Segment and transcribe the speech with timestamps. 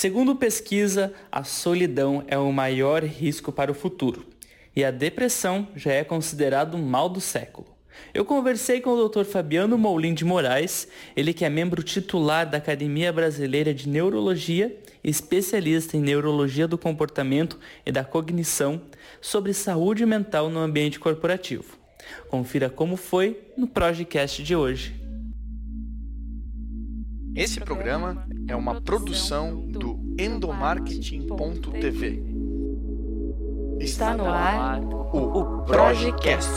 [0.00, 4.24] Segundo pesquisa, a solidão é o maior risco para o futuro
[4.76, 7.66] e a depressão já é considerado o mal do século.
[8.14, 9.24] Eu conversei com o Dr.
[9.24, 15.96] Fabiano Moulin de Moraes, ele que é membro titular da Academia Brasileira de Neurologia, especialista
[15.96, 18.80] em neurologia do comportamento e da cognição,
[19.20, 21.76] sobre saúde mental no ambiente corporativo.
[22.28, 25.07] Confira como foi no podcast de hoje.
[27.38, 32.20] Esse programa é uma produção do endomarketing.tv.
[33.78, 36.50] Está no ar o Projecast.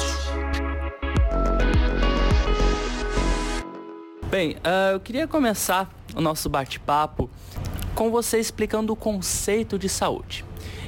[4.31, 7.29] Bem, uh, eu queria começar o nosso bate-papo
[7.93, 10.43] com você explicando o conceito de saúde.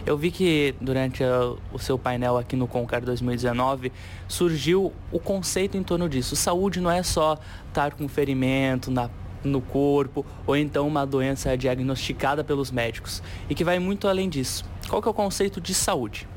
[0.07, 3.91] Eu vi que durante uh, o seu painel aqui no Concar 2019
[4.27, 6.35] surgiu o conceito em torno disso.
[6.35, 9.07] Saúde não é só estar com ferimento na
[9.43, 14.65] no corpo ou então uma doença diagnosticada pelos médicos e que vai muito além disso.
[14.89, 16.27] Qual que é o conceito de saúde?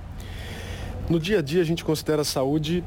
[1.08, 2.82] No dia a dia a gente considera a saúde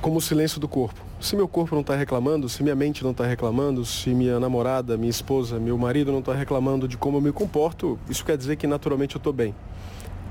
[0.00, 1.00] como o silêncio do corpo.
[1.20, 4.96] Se meu corpo não está reclamando, se minha mente não está reclamando, se minha namorada,
[4.98, 8.56] minha esposa, meu marido não está reclamando de como eu me comporto, isso quer dizer
[8.56, 9.54] que naturalmente eu estou bem.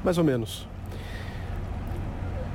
[0.04, 0.68] Mais ou menos.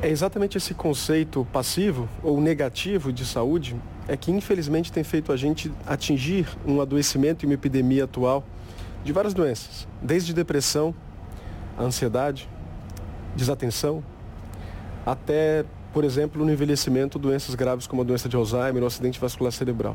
[0.00, 3.74] É exatamente esse conceito passivo ou negativo de saúde
[4.08, 8.42] é que infelizmente tem feito a gente atingir um adoecimento e uma epidemia atual
[9.04, 10.94] de várias doenças, desde depressão,
[11.78, 12.48] ansiedade,
[13.36, 14.02] desatenção,
[15.04, 19.52] até, por exemplo, no envelhecimento, doenças graves como a doença de Alzheimer ou acidente vascular
[19.52, 19.94] cerebral.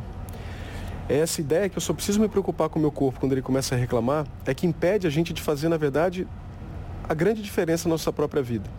[1.10, 3.76] Essa ideia que eu só preciso me preocupar com o meu corpo quando ele começa
[3.76, 6.26] a reclamar é que impede a gente de fazer, na verdade,
[7.10, 8.70] a grande diferença na nossa própria vida.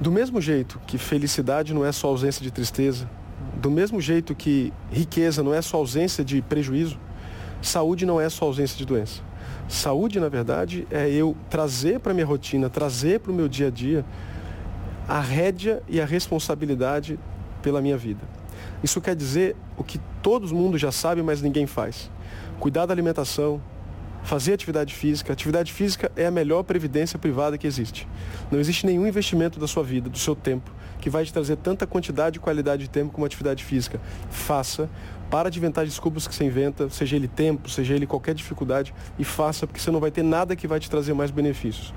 [0.00, 3.08] Do mesmo jeito que felicidade não é só ausência de tristeza,
[3.64, 6.98] do mesmo jeito que riqueza não é só ausência de prejuízo,
[7.62, 9.22] saúde não é só ausência de doença.
[9.66, 13.70] Saúde, na verdade, é eu trazer para minha rotina, trazer para o meu dia a
[13.70, 14.04] dia
[15.08, 17.18] a rédea e a responsabilidade
[17.62, 18.20] pela minha vida.
[18.82, 22.10] Isso quer dizer o que todo mundo já sabe, mas ninguém faz.
[22.60, 23.62] Cuidar da alimentação,
[24.24, 25.32] fazer atividade física.
[25.32, 28.08] Atividade física é a melhor previdência privada que existe.
[28.50, 31.86] Não existe nenhum investimento da sua vida, do seu tempo, que vai te trazer tanta
[31.86, 34.00] quantidade e qualidade de tempo como atividade física.
[34.30, 34.88] Faça.
[35.30, 39.24] Para de inventar desculpas que você inventa, seja ele tempo, seja ele qualquer dificuldade, e
[39.24, 41.92] faça, porque você não vai ter nada que vai te trazer mais benefícios.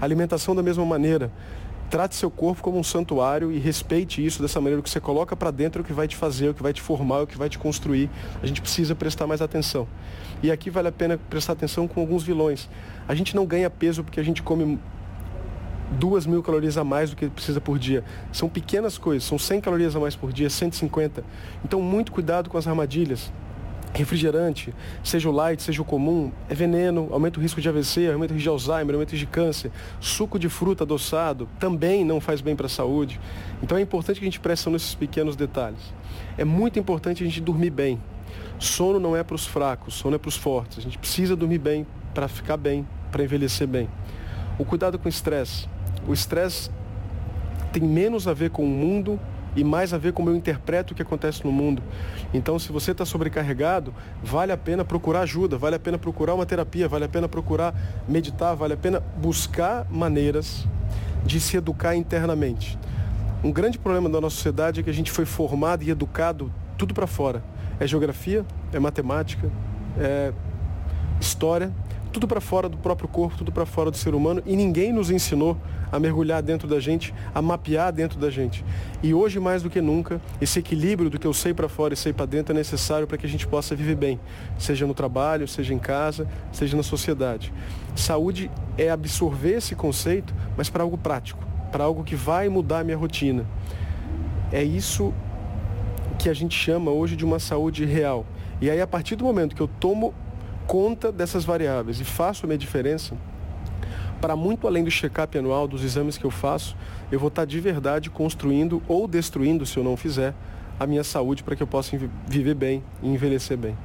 [0.00, 1.32] Alimentação da mesma maneira.
[1.92, 4.80] Trate seu corpo como um santuário e respeite isso dessa maneira.
[4.80, 6.72] O que você coloca para dentro é o que vai te fazer, o que vai
[6.72, 8.08] te formar, o que vai te construir.
[8.42, 9.86] A gente precisa prestar mais atenção.
[10.42, 12.66] E aqui vale a pena prestar atenção com alguns vilões.
[13.06, 14.80] A gente não ganha peso porque a gente come
[15.90, 18.02] duas mil calorias a mais do que precisa por dia.
[18.32, 21.22] São pequenas coisas, são 100 calorias a mais por dia, 150.
[21.62, 23.30] Então, muito cuidado com as armadilhas
[23.92, 28.32] refrigerante, seja o light, seja o comum, é veneno, aumenta o risco de AVC, aumenta
[28.32, 29.70] o risco de Alzheimer, aumenta o risco de câncer.
[30.00, 33.20] Suco de fruta adoçado também não faz bem para a saúde.
[33.62, 35.92] Então é importante que a gente preste atenção nesses pequenos detalhes.
[36.38, 38.00] É muito importante a gente dormir bem.
[38.58, 40.78] Sono não é para os fracos, sono é para os fortes.
[40.78, 43.88] A gente precisa dormir bem para ficar bem, para envelhecer bem.
[44.58, 45.68] O cuidado com o estresse.
[46.06, 46.70] O estresse
[47.72, 49.18] tem menos a ver com o mundo
[49.54, 51.82] e mais a ver com como eu interpreto o que acontece no mundo.
[52.32, 53.92] Então, se você está sobrecarregado,
[54.22, 57.74] vale a pena procurar ajuda, vale a pena procurar uma terapia, vale a pena procurar
[58.08, 60.64] meditar, vale a pena buscar maneiras
[61.26, 62.78] de se educar internamente.
[63.42, 66.94] Um grande problema da nossa sociedade é que a gente foi formado e educado tudo
[66.94, 67.42] para fora.
[67.80, 69.50] É geografia, é matemática,
[69.98, 70.32] é
[71.20, 71.72] história,
[72.12, 75.10] tudo para fora do próprio corpo, tudo para fora do ser humano e ninguém nos
[75.10, 75.56] ensinou
[75.90, 78.64] a mergulhar dentro da gente, a mapear dentro da gente.
[79.02, 81.96] E hoje mais do que nunca, esse equilíbrio do que eu sei para fora e
[81.96, 84.20] sei para dentro é necessário para que a gente possa viver bem,
[84.58, 87.52] seja no trabalho, seja em casa, seja na sociedade.
[87.96, 91.42] Saúde é absorver esse conceito, mas para algo prático,
[91.72, 93.46] para algo que vai mudar a minha rotina.
[94.52, 95.14] É isso
[96.18, 98.26] que a gente chama hoje de uma saúde real.
[98.60, 100.14] E aí, a partir do momento que eu tomo
[100.72, 103.14] conta dessas variáveis e faço a minha diferença,
[104.22, 106.74] para muito além do check-up anual, dos exames que eu faço,
[107.10, 110.32] eu vou estar de verdade construindo ou destruindo, se eu não fizer,
[110.80, 111.94] a minha saúde para que eu possa
[112.26, 113.76] viver bem e envelhecer bem.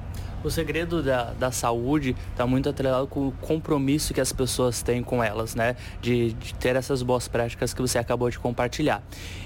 [0.46, 5.04] O segredo da, da saúde está muito atrelado com o compromisso que as pessoas têm
[5.04, 5.76] com elas, né?
[6.00, 9.04] De, de, ter essas boas práticas que você acabou de compartilhar.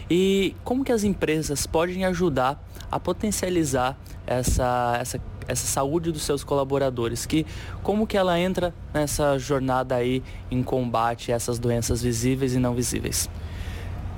[0.07, 5.19] E como que as empresas podem ajudar a potencializar essa, essa
[5.51, 7.45] essa saúde dos seus colaboradores, que
[7.83, 12.74] como que ela entra nessa jornada aí em combate a essas doenças visíveis e não
[12.74, 13.30] visíveis?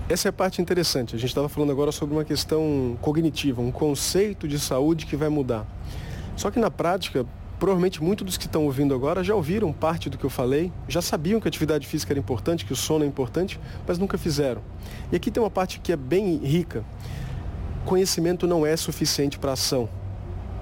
[0.09, 1.15] Essa é a parte interessante.
[1.15, 5.29] A gente estava falando agora sobre uma questão cognitiva, um conceito de saúde que vai
[5.29, 5.65] mudar.
[6.35, 7.25] Só que na prática,
[7.57, 11.01] provavelmente muitos dos que estão ouvindo agora já ouviram parte do que eu falei, já
[11.01, 13.57] sabiam que a atividade física era importante, que o sono é importante,
[13.87, 14.61] mas nunca fizeram.
[15.09, 16.83] E aqui tem uma parte que é bem rica.
[17.85, 19.87] Conhecimento não é suficiente para ação.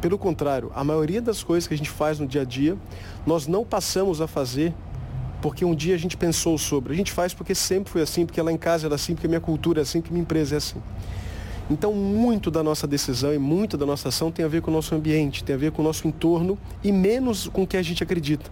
[0.01, 2.75] Pelo contrário, a maioria das coisas que a gente faz no dia a dia,
[3.25, 4.74] nós não passamos a fazer
[5.42, 6.94] porque um dia a gente pensou sobre.
[6.94, 9.39] A gente faz porque sempre foi assim, porque lá em casa era assim, porque minha
[9.39, 10.81] cultura é assim, porque minha empresa é assim.
[11.69, 14.74] Então, muito da nossa decisão e muito da nossa ação tem a ver com o
[14.74, 17.81] nosso ambiente, tem a ver com o nosso entorno e menos com o que a
[17.81, 18.51] gente acredita.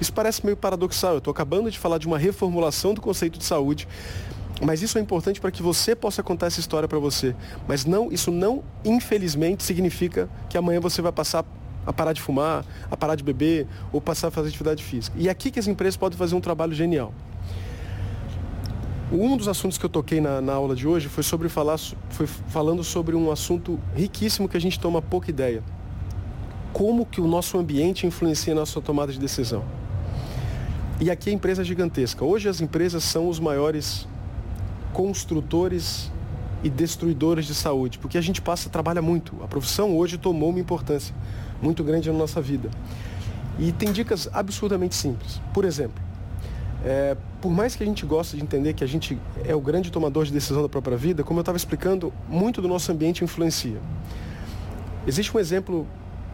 [0.00, 1.12] Isso parece meio paradoxal.
[1.12, 3.86] Eu estou acabando de falar de uma reformulação do conceito de saúde,
[4.62, 7.34] mas isso é importante para que você possa contar essa história para você.
[7.68, 11.44] Mas não, isso não, infelizmente, significa que amanhã você vai passar
[11.86, 15.16] a parar de fumar, a parar de beber ou passar a fazer atividade física.
[15.18, 17.12] E é aqui que as empresas podem fazer um trabalho genial.
[19.12, 21.78] Um dos assuntos que eu toquei na, na, aula de hoje foi sobre falar,
[22.10, 25.62] foi falando sobre um assunto riquíssimo que a gente toma pouca ideia.
[26.72, 29.64] Como que o nosso ambiente influencia na nossa tomada de decisão.
[31.00, 32.24] E aqui a empresa é gigantesca.
[32.24, 34.08] Hoje as empresas são os maiores
[34.92, 36.10] construtores
[36.62, 39.34] e destruidores de saúde, porque a gente passa, trabalha muito.
[39.42, 41.14] A profissão hoje tomou uma importância
[41.62, 42.70] muito grande na nossa vida.
[43.58, 45.40] E tem dicas absurdamente simples.
[45.54, 46.02] Por exemplo,
[46.84, 49.90] é, por mais que a gente goste de entender que a gente é o grande
[49.90, 53.80] tomador de decisão da própria vida, como eu estava explicando, muito do nosso ambiente influencia.
[55.06, 55.86] Existe um exemplo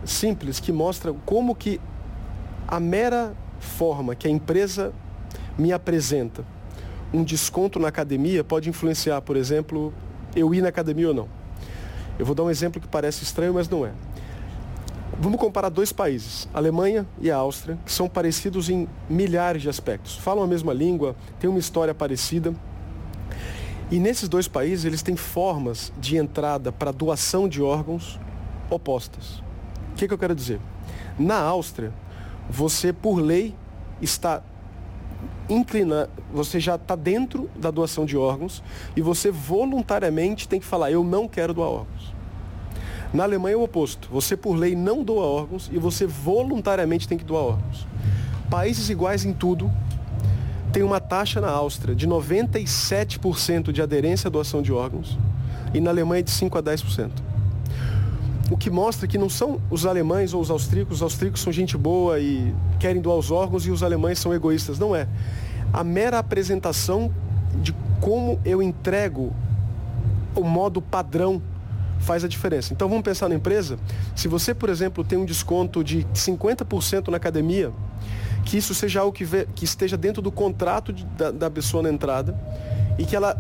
[0.05, 1.81] simples que mostra como que
[2.67, 4.93] a mera forma que a empresa
[5.57, 6.45] me apresenta
[7.13, 9.93] um desconto na academia pode influenciar, por exemplo,
[10.35, 11.29] eu ir na academia ou não.
[12.19, 13.93] Eu vou dar um exemplo que parece estranho, mas não é.
[15.19, 19.69] Vamos comparar dois países, a Alemanha e a Áustria, que são parecidos em milhares de
[19.69, 20.17] aspectos.
[20.17, 22.55] Falam a mesma língua, têm uma história parecida.
[23.91, 28.19] E nesses dois países, eles têm formas de entrada para doação de órgãos
[28.71, 29.43] opostas.
[29.93, 30.59] O que, que eu quero dizer?
[31.19, 31.93] Na Áustria,
[32.49, 33.55] você, por lei,
[34.01, 34.43] está
[35.49, 38.63] inclinado, você já está dentro da doação de órgãos
[38.97, 42.13] e você voluntariamente tem que falar, eu não quero doar órgãos.
[43.13, 44.09] Na Alemanha é o oposto.
[44.11, 47.87] Você, por lei, não doa órgãos e você voluntariamente tem que doar órgãos.
[48.49, 49.71] Países iguais em tudo
[50.73, 55.19] tem uma taxa na Áustria de 97% de aderência à doação de órgãos
[55.75, 57.11] e na Alemanha de 5 a 10%.
[58.53, 61.75] O que mostra que não são os alemães ou os austríacos, os austríacos são gente
[61.75, 64.79] boa e querem doar os órgãos e os alemães são egoístas.
[64.79, 65.09] Não é.
[65.73, 67.11] A mera apresentação
[67.63, 69.33] de como eu entrego
[70.37, 71.41] o modo padrão
[72.01, 72.75] faz a diferença.
[72.75, 73.79] Então vamos pensar na empresa.
[74.15, 77.73] Se você, por exemplo, tem um desconto de 50% na academia,
[78.45, 81.83] que isso seja algo que, vê, que esteja dentro do contrato de, da, da pessoa
[81.83, 82.39] na entrada
[82.99, 83.35] e que ela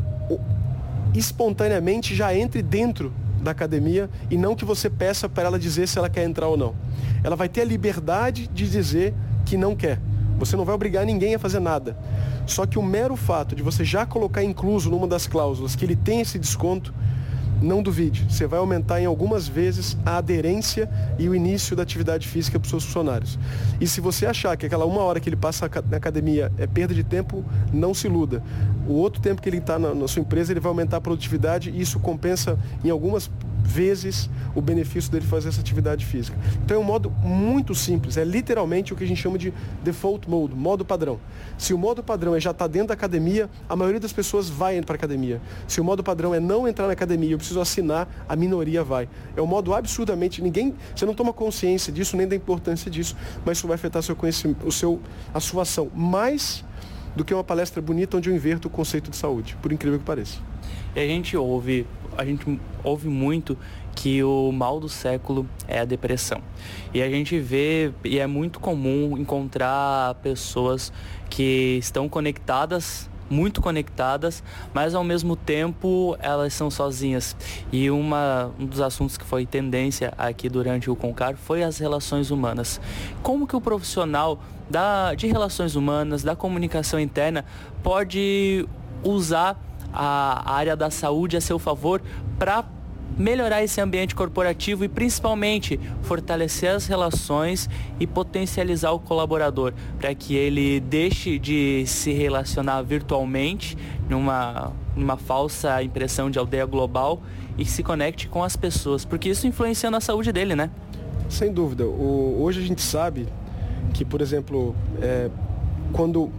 [1.12, 3.12] espontaneamente já entre dentro
[3.42, 6.56] da academia e não que você peça para ela dizer se ela quer entrar ou
[6.56, 6.74] não.
[7.22, 10.00] Ela vai ter a liberdade de dizer que não quer.
[10.38, 11.96] Você não vai obrigar ninguém a fazer nada.
[12.46, 15.96] Só que o mero fato de você já colocar incluso numa das cláusulas que ele
[15.96, 16.92] tem esse desconto,
[17.62, 22.26] não duvide, você vai aumentar em algumas vezes a aderência e o início da atividade
[22.26, 23.38] física para os seus funcionários.
[23.80, 26.94] E se você achar que aquela uma hora que ele passa na academia é perda
[26.94, 28.42] de tempo, não se iluda.
[28.88, 31.70] O outro tempo que ele está na, na sua empresa, ele vai aumentar a produtividade
[31.70, 33.30] e isso compensa em algumas
[33.64, 36.36] vezes o benefício dele fazer essa atividade física.
[36.64, 40.28] Então é um modo muito simples, é literalmente o que a gente chama de default
[40.28, 41.18] mode, modo padrão.
[41.56, 44.48] Se o modo padrão é já estar tá dentro da academia, a maioria das pessoas
[44.48, 45.40] vai para a academia.
[45.66, 49.08] Se o modo padrão é não entrar na academia, eu preciso assinar, a minoria vai.
[49.36, 53.58] É um modo absurdamente, ninguém, você não toma consciência disso, nem da importância disso, mas
[53.58, 55.00] isso vai afetar seu conhecimento, o seu,
[55.32, 55.90] a sua ação.
[55.94, 56.64] Mais
[57.14, 60.04] do que uma palestra bonita onde eu inverto o conceito de saúde, por incrível que
[60.04, 60.38] pareça.
[60.94, 63.56] E a gente ouve, a gente ouve muito
[63.94, 66.40] que o mal do século é a depressão.
[66.92, 70.92] E a gente vê, e é muito comum encontrar pessoas
[71.28, 77.34] que estão conectadas muito conectadas, mas ao mesmo tempo elas são sozinhas.
[77.72, 82.30] E uma, um dos assuntos que foi tendência aqui durante o Concar foi as relações
[82.30, 82.80] humanas.
[83.22, 84.38] Como que o profissional
[84.72, 87.44] da, de relações humanas, da comunicação interna,
[87.82, 88.66] pode
[89.04, 89.60] usar
[89.92, 92.00] a área da saúde a seu favor
[92.38, 92.64] para
[93.18, 97.68] melhorar esse ambiente corporativo e principalmente fortalecer as relações
[98.00, 103.76] e potencializar o colaborador para que ele deixe de se relacionar virtualmente
[104.08, 107.22] numa, numa falsa impressão de aldeia global
[107.58, 110.70] e se conecte com as pessoas, porque isso influencia na saúde dele, né?
[111.28, 111.84] Sem dúvida.
[111.84, 113.28] O, hoje a gente sabe
[113.92, 115.30] que, por exemplo, é,
[115.92, 116.30] quando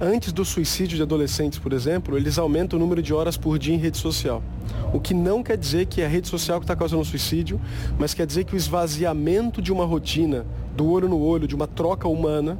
[0.00, 3.74] antes do suicídio de adolescentes, por exemplo, eles aumentam o número de horas por dia
[3.74, 4.42] em rede social.
[4.92, 7.60] O que não quer dizer que é a rede social que está causando o suicídio,
[7.98, 11.66] mas quer dizer que o esvaziamento de uma rotina do olho no olho, de uma
[11.66, 12.58] troca humana,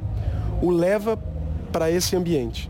[0.61, 1.17] o leva
[1.71, 2.69] para esse ambiente.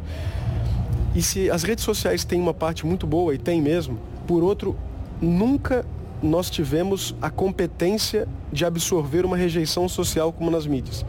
[1.13, 4.77] E se as redes sociais têm uma parte muito boa, e tem mesmo, por outro,
[5.21, 5.85] nunca
[6.23, 11.05] nós tivemos a competência de absorver uma rejeição social como nas mídias.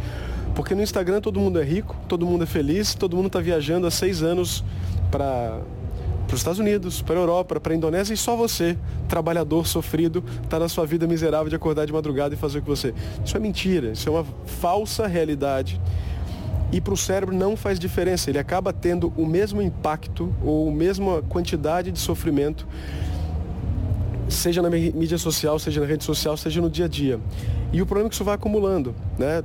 [0.54, 3.86] Porque no Instagram todo mundo é rico, todo mundo é feliz, todo mundo está viajando
[3.86, 4.64] há seis anos
[5.10, 5.60] para
[6.30, 8.76] os Estados Unidos, para a Europa, para a Indonésia e só você,
[9.08, 12.68] trabalhador sofrido, está na sua vida miserável de acordar de madrugada e fazer o que
[12.68, 12.94] você.
[13.24, 15.80] Isso é mentira, isso é uma falsa realidade.
[16.72, 20.72] E para o cérebro não faz diferença, ele acaba tendo o mesmo impacto ou a
[20.72, 22.66] mesma quantidade de sofrimento
[24.28, 27.20] seja na mídia social, seja na rede social, seja no dia a dia.
[27.72, 29.42] E o problema é que isso vai acumulando, né?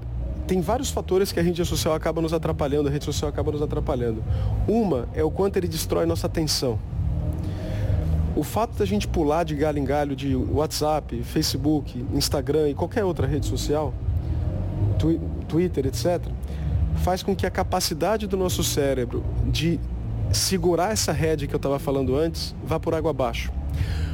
[0.48, 3.62] Tem vários fatores que a rede social acaba nos atrapalhando, a rede social acaba nos
[3.62, 4.24] atrapalhando.
[4.66, 6.80] Uma é o quanto ele destrói nossa atenção.
[8.34, 13.04] O fato da gente pular de galho em galho de WhatsApp, Facebook, Instagram e qualquer
[13.04, 13.94] outra rede social,
[15.50, 16.22] Twitter, etc.,
[16.98, 19.80] faz com que a capacidade do nosso cérebro de
[20.32, 23.52] segurar essa rede que eu estava falando antes vá por água abaixo.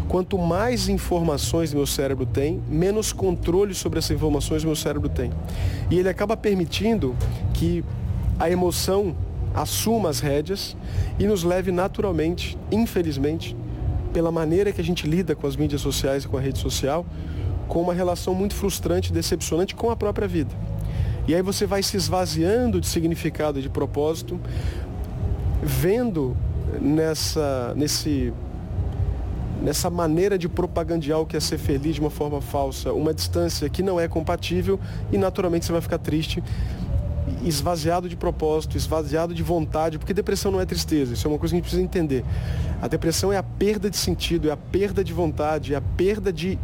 [0.07, 5.31] Quanto mais informações meu cérebro tem, menos controle sobre essas informações meu cérebro tem.
[5.89, 7.15] E ele acaba permitindo
[7.53, 7.83] que
[8.39, 9.15] a emoção
[9.53, 10.75] assuma as rédeas
[11.19, 13.55] e nos leve naturalmente, infelizmente,
[14.11, 17.05] pela maneira que a gente lida com as mídias sociais e com a rede social,
[17.67, 20.53] com uma relação muito frustrante e decepcionante com a própria vida.
[21.27, 24.39] E aí você vai se esvaziando de significado e de propósito,
[25.61, 26.35] vendo
[26.81, 28.33] nessa, nesse
[29.63, 33.69] nessa maneira de propagandear o que é ser feliz de uma forma falsa, uma distância
[33.69, 34.77] que não é compatível
[35.11, 36.43] e naturalmente você vai ficar triste,
[37.45, 41.53] esvaziado de propósito, esvaziado de vontade, porque depressão não é tristeza, isso é uma coisa
[41.53, 42.25] que a gente precisa entender.
[42.81, 46.33] A depressão é a perda de sentido, é a perda de vontade, é a perda
[46.33, 46.59] de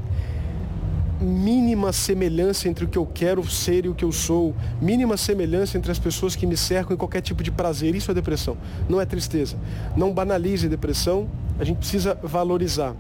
[1.22, 5.78] mínima semelhança entre o que eu quero ser e o que eu sou, mínima semelhança
[5.78, 7.96] entre as pessoas que me cercam e qualquer tipo de prazer.
[7.96, 8.58] Isso é depressão,
[8.88, 9.58] não é tristeza.
[9.96, 11.28] Não banalize depressão,
[11.60, 12.96] a gente precisa valorizar.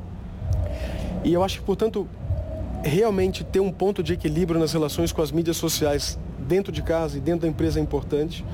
[1.24, 2.08] E eu acho que, portanto,
[2.84, 7.18] realmente ter um ponto de equilíbrio nas relações com as mídias sociais dentro de casa
[7.18, 8.46] e dentro da empresa é importante.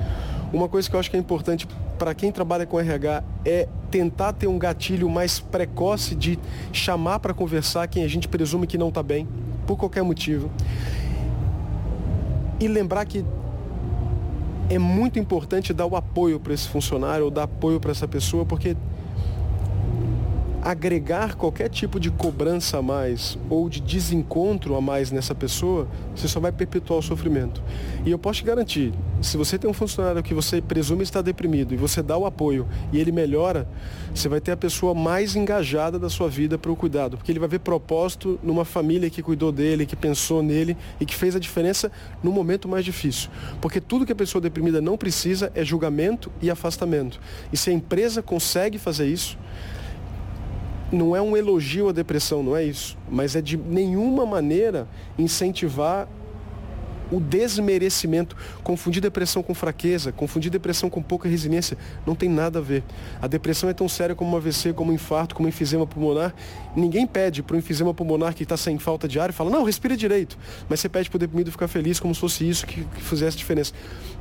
[0.52, 1.66] Uma coisa que eu acho que é importante
[1.98, 6.38] para quem trabalha com RH é tentar ter um gatilho mais precoce de
[6.72, 9.26] chamar para conversar quem a gente presume que não está bem
[9.66, 10.50] por qualquer motivo.
[12.58, 13.24] E lembrar que
[14.68, 18.44] é muito importante dar o apoio para esse funcionário ou dar apoio para essa pessoa,
[18.44, 18.76] porque
[20.66, 26.26] agregar qualquer tipo de cobrança a mais ou de desencontro a mais nessa pessoa, você
[26.26, 27.62] só vai perpetuar o sofrimento.
[28.04, 28.92] E eu posso te garantir,
[29.22, 32.66] se você tem um funcionário que você presume estar deprimido e você dá o apoio
[32.92, 33.68] e ele melhora,
[34.12, 37.38] você vai ter a pessoa mais engajada da sua vida para o cuidado, porque ele
[37.38, 41.38] vai ver propósito numa família que cuidou dele, que pensou nele e que fez a
[41.38, 41.92] diferença
[42.24, 43.30] no momento mais difícil.
[43.60, 47.20] Porque tudo que a pessoa deprimida não precisa é julgamento e afastamento.
[47.52, 49.38] E se a empresa consegue fazer isso,
[50.92, 54.86] não é um elogio à depressão, não é isso, mas é de nenhuma maneira
[55.18, 56.08] incentivar
[57.10, 62.62] o desmerecimento, confundir depressão com fraqueza, confundir depressão com pouca resiliência, não tem nada a
[62.62, 62.82] ver.
[63.20, 66.34] A depressão é tão séria como um AVC, como um infarto, como um enfisema pulmonar.
[66.74, 69.62] Ninguém pede para o enfisema pulmonar que está sem falta de ar e fala, não,
[69.64, 70.36] respira direito.
[70.68, 73.36] Mas você pede para o deprimido ficar feliz como se fosse isso que, que fizesse
[73.36, 73.72] diferença.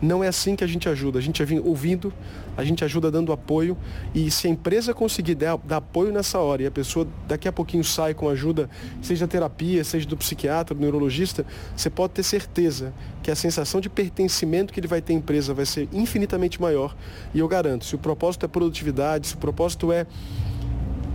[0.02, 1.20] Não é assim que a gente ajuda.
[1.20, 2.14] A gente é ouvindo,
[2.56, 3.78] a gente ajuda dando apoio.
[4.14, 7.52] E se a empresa conseguir dar, dar apoio nessa hora e a pessoa daqui a
[7.52, 8.70] pouquinho sai com ajuda,
[9.02, 13.80] seja terapia, seja do psiquiatra, do neurologista, você pode ter certeza certeza que a sensação
[13.80, 16.96] de pertencimento que ele vai ter à empresa vai ser infinitamente maior.
[17.34, 20.06] E eu garanto, se o propósito é produtividade, se o propósito é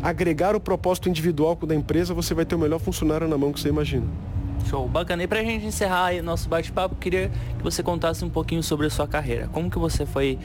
[0.03, 3.61] agregar o propósito individual da empresa, você vai ter o melhor funcionário na mão que
[3.61, 4.07] você imagina.
[4.69, 5.23] Show, bacana.
[5.23, 8.91] E pra gente encerrar o nosso bate-papo, queria que você contasse um pouquinho sobre a
[8.91, 9.49] sua carreira.
[9.49, 10.39] Como que você foi,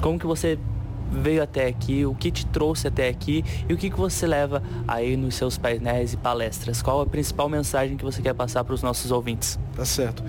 [0.00, 0.58] como que você
[1.10, 4.62] veio até aqui, o que te trouxe até aqui e o que, que você leva
[4.86, 6.82] aí nos seus painéis e palestras.
[6.82, 9.58] Qual a principal mensagem que você quer passar para os nossos ouvintes?
[9.74, 10.22] Tá certo.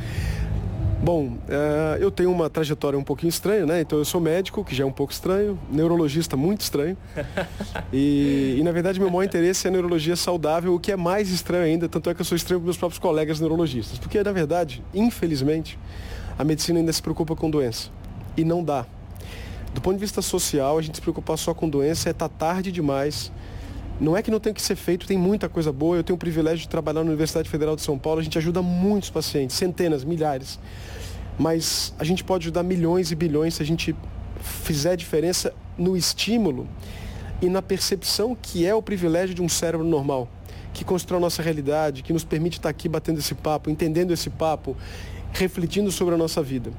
[1.01, 3.79] Bom, uh, eu tenho uma trajetória um pouquinho estranha, né?
[3.79, 6.97] Então eu sou médico, que já é um pouco estranho, neurologista muito estranho.
[7.93, 11.29] e, e, na verdade meu maior interesse é a neurologia saudável, o que é mais
[11.29, 13.97] estranho ainda, tanto é que eu sou estranho para meus próprios colegas neurologistas.
[13.97, 15.79] Porque na verdade, infelizmente,
[16.37, 17.89] a medicina ainda se preocupa com doença.
[18.35, 18.85] E não dá.
[19.73, 22.71] Do ponto de vista social, a gente se preocupar só com doença é tá tarde
[22.71, 23.31] demais.
[23.99, 25.97] Não é que não tem que ser feito, tem muita coisa boa.
[25.97, 28.61] Eu tenho o privilégio de trabalhar na Universidade Federal de São Paulo, a gente ajuda
[28.61, 30.59] muitos pacientes, centenas, milhares.
[31.37, 33.95] Mas a gente pode ajudar milhões e bilhões se a gente
[34.41, 36.67] fizer diferença no estímulo
[37.41, 40.27] e na percepção que é o privilégio de um cérebro normal,
[40.73, 44.29] que constrói a nossa realidade, que nos permite estar aqui batendo esse papo, entendendo esse
[44.29, 44.75] papo,
[45.31, 46.71] refletindo sobre a nossa vida.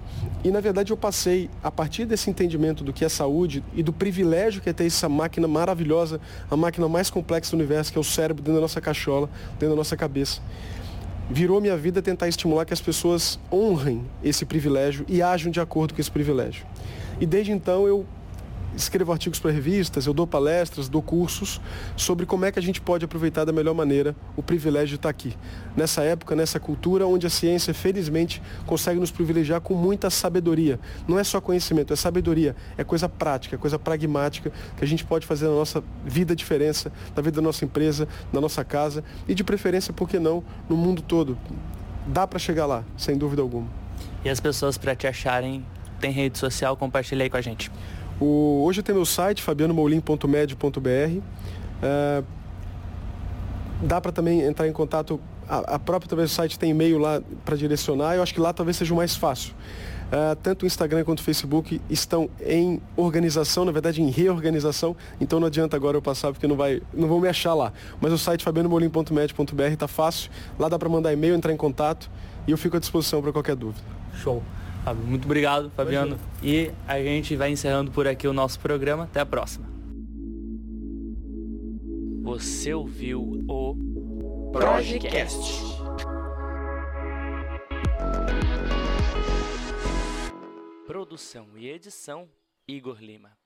[0.42, 3.92] E na verdade eu passei, a partir desse entendimento do que é saúde e do
[3.92, 8.00] privilégio que é ter essa máquina maravilhosa, a máquina mais complexa do universo, que é
[8.00, 10.40] o cérebro dentro da nossa cachola, dentro da nossa cabeça.
[11.30, 15.94] Virou minha vida tentar estimular que as pessoas honrem esse privilégio e ajam de acordo
[15.94, 16.66] com esse privilégio.
[17.20, 18.04] E desde então eu
[18.76, 21.60] escrevo artigos para revistas, eu dou palestras, dou cursos
[21.96, 25.08] sobre como é que a gente pode aproveitar da melhor maneira o privilégio de estar
[25.08, 25.36] aqui.
[25.76, 30.78] Nessa época, nessa cultura onde a ciência, felizmente, consegue nos privilegiar com muita sabedoria.
[31.06, 35.04] Não é só conhecimento, é sabedoria, é coisa prática, é coisa pragmática que a gente
[35.04, 39.34] pode fazer na nossa vida diferença, na vida da nossa empresa, na nossa casa e
[39.34, 41.36] de preferência, por que não, no mundo todo.
[42.06, 43.68] Dá para chegar lá, sem dúvida alguma.
[44.24, 45.64] E as pessoas para te acharem,
[46.00, 47.70] tem rede social, compartilha aí com a gente.
[48.20, 51.20] O, hoje eu tenho meu site, fabianomoulim.med.br.
[51.82, 52.22] É,
[53.82, 57.22] dá para também entrar em contato, a, a própria talvez o site tem e-mail lá
[57.44, 59.54] para direcionar, eu acho que lá talvez seja o mais fácil.
[60.10, 65.38] Uh, tanto o Instagram quanto o Facebook estão em organização, na verdade em reorganização, então
[65.38, 67.72] não adianta agora eu passar porque não, vai, não vão me achar lá.
[68.00, 72.10] Mas o site fabianomoulim.med.br está fácil, lá dá para mandar e-mail, entrar em contato
[72.46, 73.86] e eu fico à disposição para qualquer dúvida.
[74.14, 74.42] Show.
[75.06, 76.18] Muito obrigado, Fabiano.
[76.42, 79.04] E a gente vai encerrando por aqui o nosso programa.
[79.04, 79.68] Até a próxima.
[82.22, 85.70] Você ouviu o Projecast.
[90.86, 92.28] Produção e edição
[92.68, 93.39] Igor Lima.